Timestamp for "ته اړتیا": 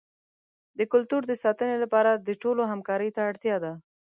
3.15-3.55